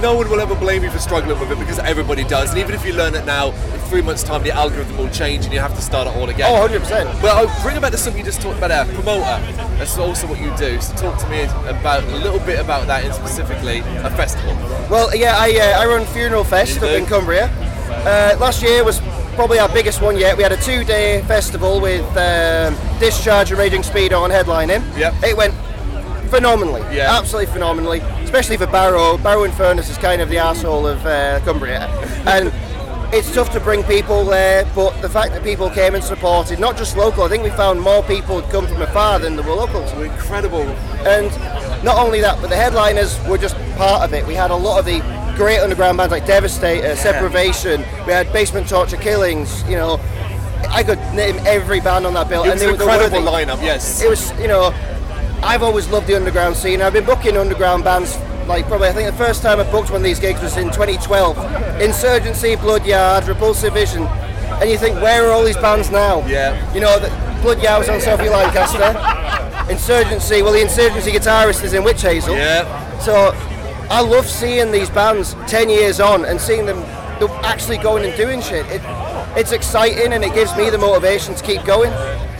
no 0.01 0.15
one 0.15 0.29
will 0.29 0.39
ever 0.39 0.55
blame 0.55 0.83
you 0.83 0.89
for 0.89 0.99
struggling 0.99 1.39
with 1.39 1.51
it 1.51 1.59
because 1.59 1.77
everybody 1.79 2.23
does. 2.23 2.49
And 2.49 2.59
even 2.59 2.73
if 2.73 2.85
you 2.85 2.93
learn 2.93 3.13
it 3.15 3.23
now, 3.25 3.51
in 3.51 3.79
three 3.91 4.01
months' 4.01 4.23
time, 4.23 4.41
the 4.43 4.51
algorithm 4.51 4.97
will 4.97 5.09
change 5.09 5.45
and 5.45 5.53
you 5.53 5.59
have 5.59 5.75
to 5.75 5.81
start 5.81 6.07
it 6.07 6.15
all 6.15 6.27
again. 6.29 6.47
oh 6.49 6.59
100 6.59 6.79
percent. 6.79 7.21
Well, 7.21 7.37
I'll 7.47 7.61
bring 7.63 7.77
about 7.77 7.91
the 7.91 7.97
something 7.99 8.19
you 8.19 8.25
just 8.25 8.41
talked 8.41 8.57
about, 8.57 8.71
a 8.71 8.91
promoter. 8.93 9.39
That's 9.77 9.97
also 9.97 10.27
what 10.27 10.39
you 10.41 10.51
do. 10.57 10.81
So 10.81 10.93
talk 10.95 11.19
to 11.19 11.29
me 11.29 11.43
about 11.69 12.03
a 12.03 12.15
little 12.17 12.39
bit 12.39 12.59
about 12.59 12.87
that, 12.87 13.03
and 13.05 13.13
specifically 13.13 13.79
a 13.79 14.09
festival. 14.11 14.53
Well, 14.89 15.15
yeah, 15.15 15.35
I, 15.37 15.51
uh, 15.57 15.81
I 15.81 15.85
run 15.85 16.05
Funeral 16.07 16.43
Fest 16.43 16.77
up 16.79 16.89
in 16.89 17.05
Cumbria. 17.05 17.45
Uh, 18.05 18.35
last 18.39 18.61
year 18.63 18.83
was 18.83 18.99
probably 19.35 19.59
our 19.59 19.69
biggest 19.69 20.01
one 20.01 20.17
yet. 20.17 20.37
We 20.37 20.43
had 20.43 20.51
a 20.51 20.61
two-day 20.61 21.21
festival 21.23 21.79
with 21.81 22.05
um, 22.17 22.75
Discharge 22.99 23.51
and 23.51 23.59
Raging 23.59 23.81
Speedhorn 23.81 24.29
headlining. 24.29 24.81
Yep. 24.97 25.13
It 25.23 25.37
went 25.37 25.53
phenomenally. 26.29 26.81
Yeah. 26.95 27.17
Absolutely 27.17 27.51
phenomenally. 27.51 28.01
especially 28.31 28.55
for 28.55 28.67
Barrow. 28.67 29.17
Barrow 29.17 29.43
in 29.43 29.51
Furness 29.51 29.89
is 29.89 29.97
kind 29.97 30.21
of 30.21 30.29
the 30.29 30.37
asshole 30.37 30.87
of 30.87 31.05
uh, 31.05 31.41
Cumbria, 31.41 31.87
and 32.25 32.49
it's 33.13 33.29
tough 33.33 33.51
to 33.51 33.59
bring 33.59 33.83
people 33.83 34.23
there. 34.23 34.63
But 34.73 35.01
the 35.01 35.09
fact 35.09 35.33
that 35.33 35.43
people 35.43 35.69
came 35.69 35.95
and 35.95 36.03
supported, 36.03 36.57
not 36.57 36.77
just 36.77 36.95
local, 36.95 37.23
I 37.23 37.27
think 37.27 37.43
we 37.43 37.49
found 37.49 37.81
more 37.81 38.01
people 38.03 38.39
had 38.39 38.49
come 38.49 38.67
from 38.67 38.81
afar 38.81 39.19
than 39.19 39.35
there 39.35 39.45
were 39.45 39.53
locals. 39.53 39.91
Incredible. 39.91 40.61
And 41.05 41.29
not 41.83 41.97
only 41.97 42.21
that, 42.21 42.39
but 42.39 42.49
the 42.49 42.55
headliners 42.55 43.19
were 43.27 43.37
just 43.37 43.55
part 43.75 44.01
of 44.01 44.13
it. 44.13 44.25
We 44.25 44.33
had 44.33 44.49
a 44.49 44.55
lot 44.55 44.79
of 44.79 44.85
the 44.85 44.99
great 45.41 45.59
underground 45.59 45.97
bands 45.97 46.11
like 46.11 46.27
Devastator, 46.27 46.89
uh, 46.89 46.95
Separation. 46.95 47.81
We 48.05 48.13
had 48.13 48.31
Basement 48.31 48.69
Torture 48.69 48.97
Killings. 48.97 49.63
You 49.63 49.75
know, 49.75 49.99
I 50.69 50.83
could 50.83 50.99
name 51.15 51.35
every 51.47 51.79
band 51.79 52.05
on 52.05 52.13
that 52.13 52.29
bill, 52.29 52.43
It 52.43 52.51
and 52.51 52.53
was 52.53 52.61
they 52.61 52.67
an 52.67 52.75
incredible 52.75 53.21
lineup, 53.21 53.59
yes. 53.59 54.03
It 54.03 54.09
was, 54.09 54.31
you 54.39 54.47
know, 54.47 54.71
I've 55.41 55.63
always 55.63 55.89
loved 55.89 56.05
the 56.05 56.15
underground 56.15 56.55
scene. 56.55 56.79
I've 56.83 56.93
been 56.93 57.05
booking 57.05 57.37
underground 57.37 57.83
bands. 57.83 58.19
Like 58.47 58.67
probably, 58.67 58.89
I 58.89 58.91
think 58.91 59.09
the 59.09 59.17
first 59.17 59.41
time 59.41 59.59
I 59.59 59.63
booked 59.71 59.89
one 59.89 60.01
of 60.01 60.03
these 60.03 60.19
gigs 60.19 60.43
was 60.43 60.57
in 60.57 60.67
2012. 60.67 61.81
Insurgency, 61.81 62.55
Bloodyard, 62.55 63.27
Repulsive 63.27 63.73
Vision, 63.73 64.03
and 64.03 64.69
you 64.69 64.77
think, 64.77 65.01
where 65.01 65.25
are 65.25 65.31
all 65.31 65.43
these 65.43 65.57
bands 65.57 65.89
now? 65.89 66.23
Yeah. 66.27 66.53
You 66.71 66.81
know, 66.81 66.99
the, 66.99 67.09
Bloodyard 67.41 67.79
was 67.79 67.89
on 67.89 67.99
Sophie 67.99 68.29
Lancaster. 68.29 69.71
Insurgency, 69.71 70.43
well, 70.43 70.53
the 70.53 70.61
Insurgency 70.61 71.11
guitarist 71.11 71.63
is 71.63 71.73
in 71.73 71.83
Witch 71.83 72.03
Hazel. 72.03 72.35
Yeah. 72.35 72.99
So 72.99 73.33
I 73.91 73.99
love 73.99 74.25
seeing 74.25 74.71
these 74.71 74.89
bands 74.89 75.35
10 75.47 75.69
years 75.69 75.99
on 75.99 76.23
and 76.23 76.39
seeing 76.39 76.65
them 76.65 76.77
actually 77.43 77.77
going 77.77 78.05
and 78.05 78.15
doing 78.15 78.41
shit. 78.41 78.65
It, 78.67 78.81
it's 79.35 79.51
exciting 79.51 80.13
and 80.13 80.23
it 80.23 80.33
gives 80.33 80.55
me 80.55 80.69
the 80.69 80.77
motivation 80.77 81.35
to 81.35 81.43
keep 81.43 81.65
going. 81.65 81.91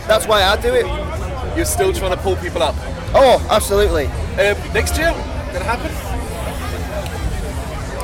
That's 0.08 0.26
why 0.26 0.42
I 0.44 0.58
do 0.62 0.72
it. 0.72 0.86
You're 1.54 1.66
still 1.66 1.92
trying 1.92 2.12
to 2.12 2.16
pull 2.16 2.36
people 2.36 2.62
up. 2.62 2.74
Oh, 3.14 3.46
absolutely. 3.50 4.06
Um, 4.06 4.56
next 4.72 4.96
year, 4.96 5.12
gonna 5.52 5.62
happen. 5.62 5.92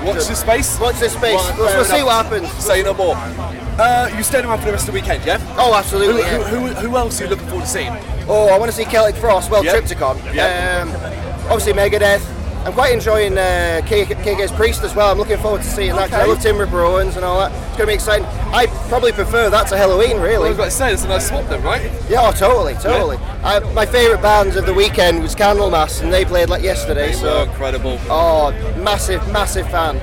Watch 0.04 0.26
this 0.26 0.40
space. 0.40 0.78
Watch 0.78 1.00
this 1.00 1.14
space. 1.14 1.40
We'll, 1.56 1.74
we'll 1.74 1.84
see 1.86 2.02
what 2.02 2.26
happens. 2.26 2.52
Say 2.62 2.82
no 2.82 2.92
more. 2.92 3.14
Uh, 3.16 4.14
you 4.14 4.22
staying 4.22 4.44
around 4.44 4.58
for 4.58 4.66
the 4.66 4.72
rest 4.72 4.88
of 4.88 4.92
the 4.94 5.00
weekend, 5.00 5.24
yeah? 5.24 5.38
Oh, 5.56 5.74
absolutely. 5.74 6.22
who, 6.22 6.28
yeah. 6.28 6.42
who, 6.48 6.66
who 6.88 6.96
else 6.98 7.18
are 7.18 7.24
you 7.24 7.30
looking 7.30 7.46
forward 7.46 7.64
to 7.64 7.70
seeing? 7.70 7.96
Oh, 8.28 8.48
I 8.52 8.58
want 8.58 8.70
to 8.70 8.76
see 8.76 8.84
Celtic 8.84 9.16
Frost. 9.16 9.50
Well, 9.50 9.64
Yeah. 9.64 9.72
Triptykon. 9.72 10.34
Yeah. 10.34 10.82
Um, 10.82 11.50
obviously, 11.50 11.72
Megadeth. 11.72 12.37
I'm 12.64 12.72
quite 12.74 12.92
enjoying 12.92 13.38
uh, 13.38 13.80
K- 13.86 14.04
KK's 14.04 14.52
Priest 14.52 14.82
as 14.82 14.94
well. 14.94 15.10
I'm 15.10 15.16
looking 15.18 15.38
forward 15.38 15.62
to 15.62 15.66
seeing 15.68 15.94
that. 15.96 16.12
I 16.12 16.20
Okay. 16.20 16.26
love 16.30 16.42
Tim 16.42 16.58
Ripper 16.58 16.80
Owens 16.82 17.16
and 17.16 17.24
all 17.24 17.38
that. 17.38 17.50
It's 17.52 17.76
going 17.78 17.80
to 17.80 17.86
be 17.86 17.94
exciting. 17.94 18.26
I 18.52 18.66
probably 18.88 19.12
prefer 19.12 19.48
that 19.48 19.68
to 19.68 19.76
Halloween, 19.76 20.16
Well, 20.16 20.20
I 20.24 20.28
really. 20.28 20.48
was 20.50 20.58
about 20.58 20.64
to 20.66 20.70
say, 20.72 20.92
it's 20.92 21.04
a 21.04 21.08
nice 21.08 21.28
swap 21.28 21.48
then, 21.48 21.62
right? 21.62 21.82
Yeah, 22.10 22.28
oh, 22.28 22.32
totally, 22.32 22.74
totally. 22.74 23.16
I, 23.42 23.60
my 23.72 23.86
favourite 23.86 24.20
bands 24.22 24.56
of 24.56 24.66
the 24.66 24.74
weekend 24.74 25.22
was 25.22 25.34
Candlemass, 25.34 26.02
and 26.02 26.12
they 26.12 26.24
played 26.26 26.50
like 26.50 26.62
yesterday. 26.62 27.08
They 27.08 27.12
so, 27.14 27.44
were 27.44 27.50
incredible. 27.50 27.98
oh, 28.10 28.50
massive, 28.82 29.26
massive 29.32 29.68
fan. 29.70 29.98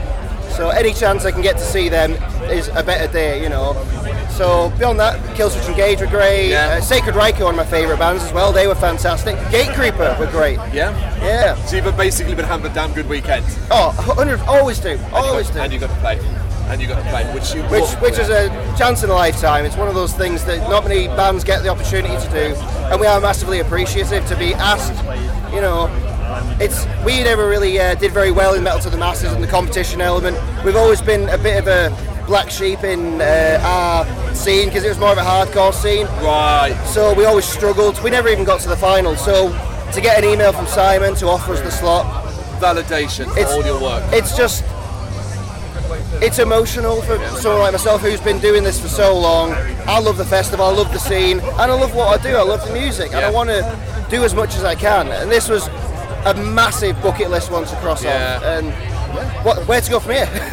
So 0.52 0.70
any 0.70 0.94
chance 0.94 1.26
I 1.26 1.32
can 1.32 1.42
get 1.42 1.58
to 1.58 1.64
see 1.64 1.90
them 1.90 2.14
is 2.50 2.70
a 2.70 2.82
better 2.84 3.12
day, 3.12 3.44
you 3.44 3.50
know. 3.50 3.74
So 4.36 4.70
beyond 4.78 5.00
that, 5.00 5.18
Killswitch 5.38 5.70
Engage 5.70 6.02
were 6.02 6.08
great. 6.08 6.50
Yeah. 6.50 6.76
Uh, 6.78 6.82
Sacred 6.82 7.16
Reich 7.16 7.40
are 7.40 7.46
one 7.46 7.54
of 7.54 7.58
my 7.58 7.66
favourite 7.66 7.98
bands 7.98 8.22
as 8.22 8.34
well. 8.34 8.52
They 8.52 8.68
were 8.68 8.76
fantastic. 8.76 9.38
Gatecreeper 9.48 10.20
were 10.20 10.28
great. 10.28 10.58
Yeah? 10.74 10.92
Yeah. 11.24 11.56
So 11.64 11.78
you've 11.78 11.96
basically 11.96 12.36
been 12.36 12.44
having 12.44 12.70
a 12.70 12.74
damn 12.74 12.92
good 12.92 13.08
weekend. 13.08 13.46
Oh, 13.72 13.94
100, 14.06 14.42
always 14.42 14.80
do, 14.80 15.00
always 15.14 15.50
do. 15.50 15.60
And 15.60 15.72
you 15.72 15.80
got 15.80 15.90
to 15.90 16.00
play. 16.02 16.20
And 16.68 16.82
you 16.82 16.88
got 16.88 17.02
to 17.02 17.10
play, 17.10 17.24
which 17.34 17.54
you 17.54 17.62
which 17.70 17.90
which 18.02 18.18
is 18.20 18.30
a 18.30 18.50
chance 18.76 19.04
in 19.04 19.12
a 19.12 19.14
lifetime. 19.14 19.66
It's 19.66 19.78
one 19.78 19.88
of 19.88 19.94
those 19.94 20.14
things 20.14 20.44
that 20.46 20.68
not 20.68 20.84
many 20.84 21.08
bands 21.08 21.44
get 21.44 21.62
the 21.62 21.70
opportunity 21.70 22.16
to 22.16 22.32
do, 22.32 22.56
and 22.90 23.00
we 23.00 23.06
are 23.06 23.22
massively 23.22 23.60
appreciative 23.60 24.26
to 24.26 24.36
be 24.36 24.56
asked. 24.56 24.98
You 25.54 25.62
know, 25.62 25.88
it's 26.60 26.88
we 27.06 27.22
never 27.22 27.48
really 27.48 27.80
uh, 27.80 27.94
did 27.94 28.12
very 28.12 28.32
well 28.32 28.56
in 28.56 28.64
Metal 28.64 28.80
to 28.80 28.90
the 28.90 28.98
Masses 28.98 29.32
and 29.32 29.44
the 29.44 29.48
competition 29.48 30.02
element. 30.02 30.40
We've 30.66 30.76
always 30.76 31.04
been 31.04 31.30
a 31.30 31.38
bit 31.38 31.60
of 31.60 31.68
a 31.68 32.15
black 32.28 32.50
sheep 32.50 32.84
in 32.84 33.22
uh, 33.22 33.60
our 33.64 34.34
scene 34.36 34.68
because 34.68 34.84
it 34.84 34.90
was 34.90 35.00
more 35.00 35.12
of 35.12 35.18
a 35.18 35.22
hardcore 35.22 35.74
scene. 35.74 36.06
Right. 36.24 36.76
So 36.88 37.14
we 37.14 37.26
always 37.26 37.46
struggled. 37.46 38.02
We 38.04 38.10
never 38.10 38.30
even 38.30 38.44
got 38.44 38.60
to 38.62 38.70
the 38.70 38.78
final. 38.78 39.16
So 39.16 39.50
to 39.94 40.02
get 40.02 40.18
an 40.24 40.30
email 40.30 40.52
from 40.52 40.68
Simon 40.68 41.16
to 41.16 41.28
offer 41.28 41.54
us 41.54 41.62
the 41.62 41.72
slot, 41.72 42.24
Validation 42.60 43.32
for 43.34 43.40
it's 43.40 43.52
all 43.52 43.66
your 43.66 43.82
work. 43.82 44.04
It's 44.14 44.36
just 44.36 44.64
it's 46.22 46.40
emotional 46.40 47.02
for 47.02 47.18
someone 47.38 47.62
like 47.62 47.74
myself 47.74 48.02
who's 48.02 48.22
been 48.22 48.40
doing 48.40 48.64
this 48.64 48.80
for 48.82 48.88
so 48.88 49.18
long. 49.18 49.52
I 49.86 50.00
love 50.00 50.18
the 50.18 50.26
festival, 50.26 50.66
I 50.66 50.72
love 50.72 50.92
the 50.94 51.00
scene, 51.00 51.40
and 51.42 51.60
I 51.72 51.74
love 51.74 51.94
what 51.94 52.18
I 52.18 52.24
do. 52.24 52.36
I 52.36 52.42
love 52.42 52.66
the 52.66 52.74
music, 52.74 53.12
and 53.12 53.20
Yeah. 53.22 53.28
I 53.28 53.32
want 53.32 53.50
to 53.50 54.08
do 54.10 54.24
as 54.24 54.34
much 54.34 54.56
as 54.56 54.64
I 54.64 54.76
can. 54.76 55.10
And 55.10 55.30
this 55.30 55.50
was 55.50 55.68
a 56.26 56.34
massive 56.34 57.00
bucket 57.04 57.30
list 57.30 57.52
one 57.52 57.66
to 57.66 57.76
cross 57.78 58.04
Yeah. 58.04 58.38
off. 58.38 58.44
And 58.44 58.74
what, 59.46 59.68
where 59.68 59.82
to 59.82 59.92
go 59.92 60.00
from 60.00 60.14
here? 60.14 60.30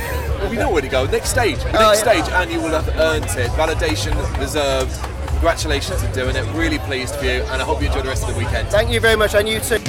We 0.51 0.57
know 0.57 0.71
where 0.71 0.83
to 0.83 0.89
go. 0.89 1.07
Next 1.07 1.31
stage. 1.31 1.57
Next 1.59 1.75
Oh, 1.75 1.93
yeah. 1.93 1.95
stage, 1.95 2.25
and 2.33 2.51
you 2.51 2.61
will 2.61 2.71
have 2.71 2.89
earned 2.99 3.25
it. 3.25 3.51
Validation 3.53 4.15
reserved. 4.39 4.93
Congratulations 5.29 6.03
on 6.03 6.13
doing 6.13 6.37
it. 6.37 6.45
Really 6.55 6.79
pleased 6.79 7.17
for 7.17 7.25
you, 7.25 7.43
and 7.51 7.61
I 7.61 7.65
hope 7.65 7.81
you 7.81 7.89
enjoy 7.89 8.03
the 8.03 8.09
rest 8.09 8.23
of 8.29 8.33
the 8.33 8.39
weekend. 8.39 8.69
Thank 8.69 8.91
you 8.91 9.01
very 9.01 9.17
much, 9.17 9.35
and 9.35 9.49
you 9.49 9.59
too. 9.61 9.82